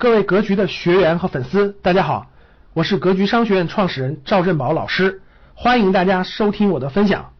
[0.00, 2.30] 各位格局的学员和粉丝，大家好，
[2.72, 5.22] 我是格局商学院创始人赵振宝老师，
[5.56, 7.34] 欢迎大家收听我的分享。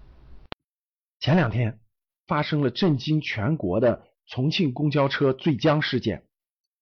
[1.20, 1.78] 前两天
[2.26, 6.24] 发生了震惊全国的重庆公交车坠江事件，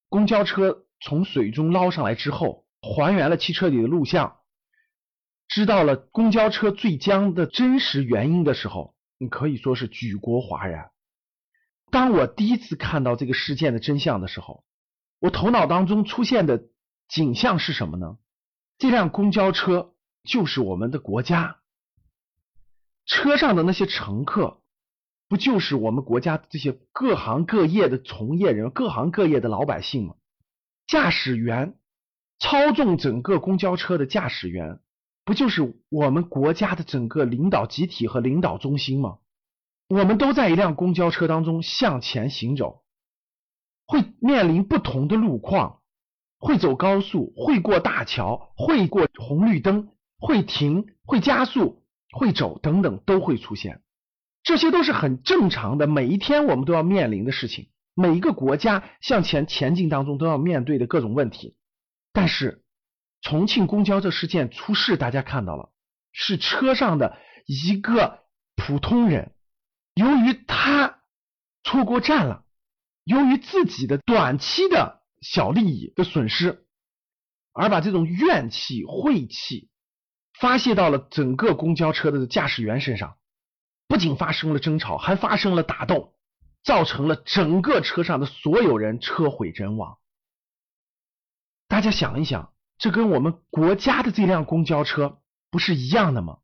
[0.09, 4.38] 公交车从水中捞上来之后，还原了汽车里的录像，
[5.47, 10.88] 知道了公交车坠江的真实原因的时候，你可以说是举国哗然。
[11.90, 14.65] 当我第一次看到这个事件的真相的时候，
[15.27, 16.62] 我头脑当中出现的
[17.09, 18.16] 景象是什么呢？
[18.79, 21.59] 这辆公交车就是我们的国家，
[23.07, 24.62] 车上的那些乘客
[25.29, 30.15] 不就是我们国家这些各行各业的从业人、各行各业的老百姓吗？
[30.87, 31.77] 驾驶员
[32.38, 34.79] 操纵整个公交车的驾驶员，
[35.24, 39.19] 不就是我们国家的整个领导集体和领导中心吗？
[39.88, 42.85] 我们都在一辆公交车当中向前行走。
[43.87, 45.81] 会面临不同的路况，
[46.39, 53.83] 会走高速，会过大桥，会过红绿灯，会停，会加速，会走等等都会出现，
[54.43, 61.57] 这些都是很正常的，每一天我们都要面临的事情，每一个国家向前前进当中都要面对的各种问题。
[62.13, 62.65] 但是
[63.21, 65.70] 重庆公交这事件出事，大家看到了，
[66.12, 68.25] 是车上的一个
[68.56, 69.32] 普通人，
[69.94, 71.03] 由于他
[71.62, 72.45] 错过站了。
[73.06, 76.66] 由于自己的短期的小利益的损失，
[77.52, 79.70] 而把这种怨气、晦气
[80.40, 83.16] 发泄到了整个公交车的驾驶员身上，
[83.86, 86.14] 不仅发生了争吵，还发生了打斗，
[86.64, 89.98] 造成了整个车上的所有人车毁人亡。
[91.68, 96.38] 大家想一想，这跟我们国家的这辆公交车不是一样的吗？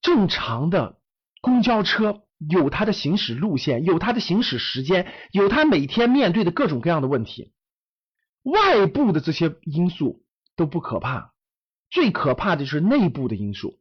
[0.00, 1.00] 正常的
[1.40, 2.22] 公交车。
[2.38, 7.52] 有它的行驶路线，有它的行驶时间，有它每天面对的各种各样的问题。
[8.42, 10.24] 外部的这些因素
[10.56, 11.32] 都不可怕，
[11.90, 13.78] 最可怕的就是内部的因素。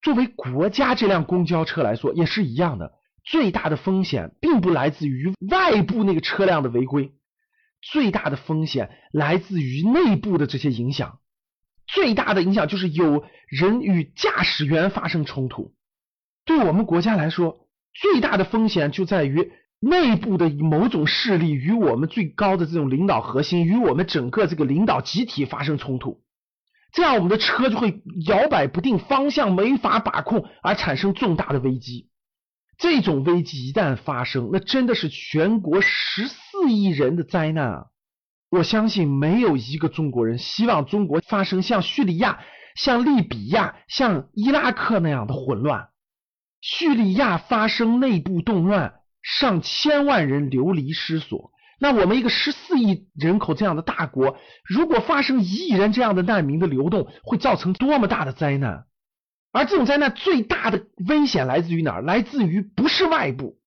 [0.00, 2.92] 作为国家这辆公交车来说，也是一样的。
[3.24, 7.12] 最大的风险并不来自于外部那个车辆的违规，
[7.82, 11.18] 最大的风险来自于内部的这些影响。
[11.86, 15.74] 最大的影响就是有人与驾驶员发生冲突。
[16.46, 17.67] 对我们国家来说，
[18.00, 19.50] 最大的风险就在于
[19.80, 26.22] 内部的某种势力与我们最高的这种领导核心，与我们整个这个领导集体发生冲突，
[26.92, 32.08] 这样我们的车就会摇摆不定，方向没法把控，而产生重大的危机。
[32.76, 37.86] 这种危机一旦发生，那真的是全国十四亿人的灾难啊！
[38.50, 42.38] 我相信没有一个中国人希望中国发生像叙利亚、
[42.76, 45.88] 像利比亚、像伊拉克那样的混乱。
[46.60, 51.52] 叙利亚发生内部动乱，上千万人流离失所。
[51.80, 58.86] 那我们一个十四亿人口这样的大国，如果发生一亿人这样的难民的流动，会造成多么大的灾难？
[59.52, 62.02] 而这种灾难最大的危险来自于哪儿？
[62.02, 63.60] 来自于不是外部，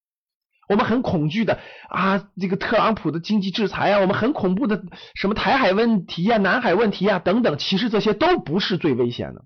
[0.67, 4.83] 我们很恐惧的啊，这个特朗普的经济制裁啊，我们很恐怖的
[5.15, 9.45] 什么台海问题啊、南海问题啊等等，其实这些都不是最危险的。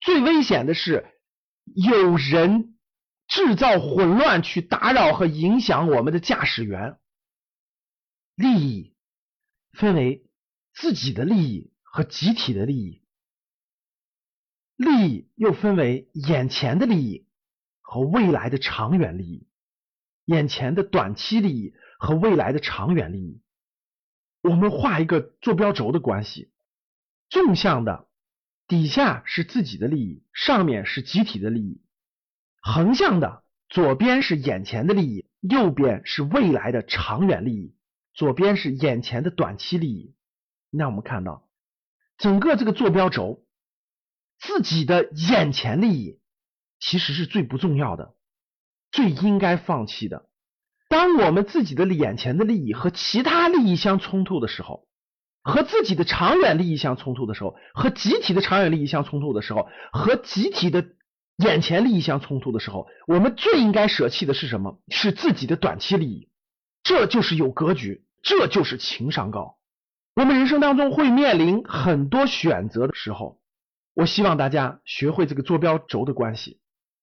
[0.00, 1.04] 最危险的是
[1.74, 2.75] 有人。
[3.36, 6.98] 制造混乱，去打扰和影响我们的驾驶员。
[8.34, 8.96] 利益
[9.72, 10.26] 分为
[10.72, 13.02] 自己的利益和集体的利益，
[14.76, 17.28] 利益又分为眼前的利益
[17.82, 19.46] 和未来的长远利益，
[20.24, 23.42] 眼前的短期利益和未来的长远利益。
[24.40, 26.50] 我们画一个坐标轴的关系，
[27.28, 28.08] 纵向的
[28.66, 31.82] 底下是自己的利益，上面是集体的利益。
[32.60, 37.74] 横向的左边是眼前的利益，右边是未来的长远利益。
[38.14, 40.14] 左边是眼前的短期利益。
[40.70, 41.46] 那我们看到
[42.16, 43.44] 整个这个坐标轴，
[44.38, 46.18] 自己的眼前利益
[46.80, 48.14] 其实是最不重要的，
[48.90, 50.30] 最应该放弃的。
[50.88, 54.88] 当我们自己的眼前的利益和其他利益相冲突的时候，
[55.42, 60.95] 和自己的长远利益相冲突的时候，和集体的长远利益相冲突的时候，和集体的。
[61.36, 64.80] 眼前利益相冲突的时候，我们最应该舍弃的是什么？
[64.88, 66.30] 是自己的短期利益。
[66.82, 69.58] 这就是有格局，这就是情商高。
[70.14, 73.38] 我们人生当中会面临很多选择的时候，
[73.92, 76.58] 我希望大家学会这个坐标轴的关系。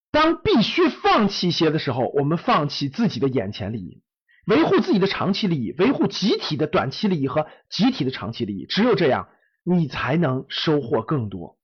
[0.09, 4.01] 当必须放弃一些的时候，我们放弃自己的眼前利益，
[4.47, 8.65] 维护自己的长期利益，维护集体的短期利益和集体的长期利益。
[8.65, 9.27] 只有这样，
[9.63, 11.59] 你才能收获更多。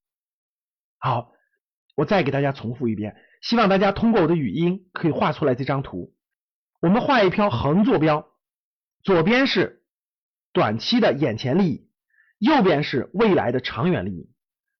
[0.99, 1.31] 好。
[1.99, 6.15] 我再给大家重复一遍，希望大家通过我的语音可以画出来这张图。
[6.79, 8.25] 我们画一条横坐标，
[9.03, 9.83] 左边是
[10.53, 11.89] 短期的眼前利益，
[12.37, 14.31] 右边是未来的长远利益。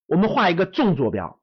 [0.06, 1.42] 我们画一个纵坐标，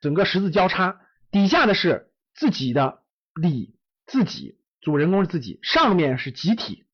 [0.00, 3.04] 整个十字交叉，底下的是自己的
[3.40, 3.76] 利益，
[4.06, 6.84] 自己主人公是自己，上面是集体，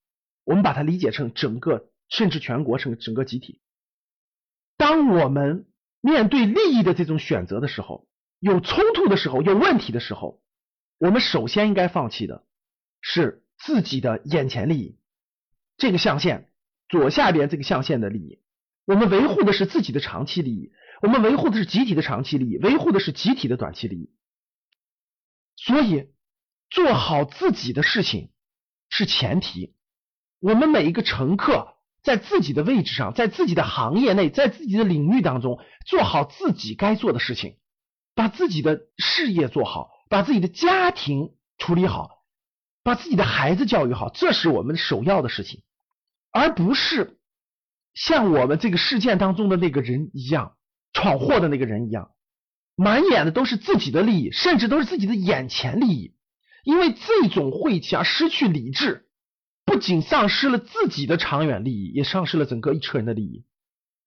[0.45, 3.63] 我们把它理解成整个甚至全国成整个集体。
[4.77, 5.67] 当我们
[6.03, 8.07] 面对利益的这种选择的时候，
[8.41, 10.41] 有冲突的时候，有问题的时候，
[10.99, 12.45] 我们首先应该放弃的
[13.01, 14.99] 是自己的眼前利益，
[15.77, 16.51] 这个象限
[16.89, 18.41] 左下边这个象限的利益，
[18.85, 24.11] 我们维护的是自己的长期利益，我们维护的是集体的长期利益，维护的是集体的短期利益。
[25.57, 26.09] 所以，
[26.71, 28.31] 做好自己的事情
[28.89, 29.75] 是前提。
[30.39, 31.75] 我们每一个乘客
[32.05, 37.57] 在自己的位置上，在自己的行业内，在自己的领域当中，做好自己该做的事情。
[38.19, 42.25] 把自己的事业做好，把自己的家庭处理好，
[42.83, 45.63] 把自己的孩子教育好，这是我们首要的事情，
[46.33, 47.21] 而不是
[47.95, 50.57] 像我们这个事件当中的那个人一样，
[50.93, 52.11] 闯祸的那个人一样，
[52.75, 56.17] 满眼的都是自己的利益，甚至都是自己的眼前利益。
[56.65, 59.07] 因为这种晦气而失去理智，
[59.65, 63.45] 不仅丧失了自己的长远利益，也丧失了整个一车人的利益。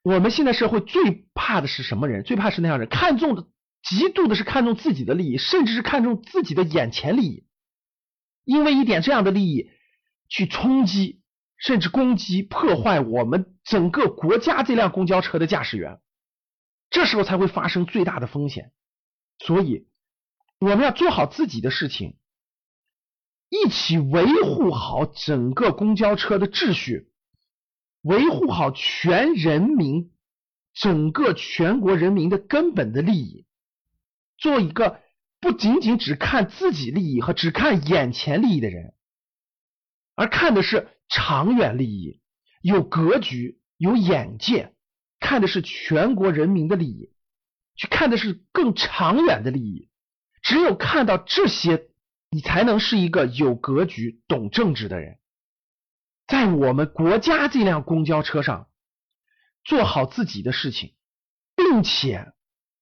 [0.04, 2.26] 我们现在社会最怕的是什么人？
[2.26, 3.48] 最怕是那样人，看重的。
[3.84, 7.46] 极度的是看重自己的利益，甚至是看重自己的眼前利益，
[8.44, 9.72] 因为一点这样的利益
[10.30, 11.22] 去冲击，
[11.58, 16.00] 甚至攻击、破坏我们整个国家这辆公交车的驾驶员，
[16.90, 18.72] 这时候才会发生最大的风险。
[19.40, 19.88] 所以，
[20.60, 22.18] 我们要做好自己的事情，
[23.50, 27.12] 一起维护好整个公交车的秩序，
[28.04, 30.12] 维护好全人民、
[30.74, 33.48] 整个全国人民的根本的利益。
[34.42, 35.00] 做一个
[35.40, 38.96] 不仅仅只看自己利益和只看眼前利益的人，
[40.16, 42.20] 而看的是长远利益，
[42.62, 44.76] 有格局、有眼界，
[45.20, 47.14] 看的是全国人民的利益，
[47.76, 49.90] 去看的是更长远的利益。
[50.42, 51.90] 只有看到这些，
[52.32, 55.20] 你才能是一个有格局、懂政治的人。
[56.26, 58.70] 在我们国家这辆公交车上，
[59.64, 60.96] 做好自己的事情，
[61.56, 62.34] 并且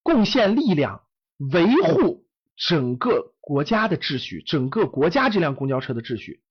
[0.04, 1.04] 贡献力量。
[1.40, 6.44] 维护整个国家的秩序，整个国家这辆公交车的秩序，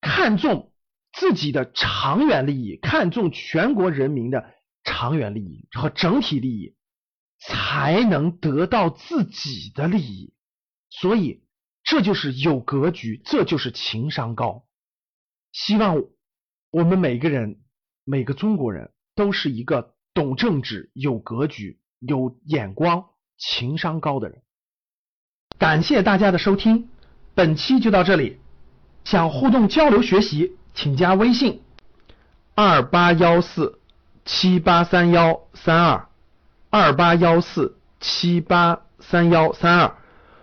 [0.00, 0.72] 看重
[1.12, 4.54] 自己的长远利益，看重全国人民的
[4.84, 6.76] 长远利益和整体利益，
[7.40, 10.32] 才能得到自己的利益。
[10.88, 11.42] 所以，
[11.82, 14.66] 这就是有格局，这就是情商高。
[15.50, 16.04] 希望
[16.70, 17.60] 我们每个人，
[18.04, 23.10] 每个中国人都是一个懂政治、有格局、有眼光。
[23.40, 24.42] 情商高的人，
[25.58, 26.90] 感谢大家的收听，
[27.34, 28.38] 本期就到这里。
[29.02, 31.62] 想互动交流学习，请加微信
[32.54, 33.80] 二八幺四
[34.26, 36.06] 七八三幺三二
[36.68, 39.96] 二八幺四七八三幺三二，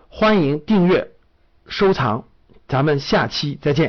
[0.10, 1.12] 欢迎订阅
[1.68, 2.26] 收藏，
[2.68, 3.86] 咱们下期再见。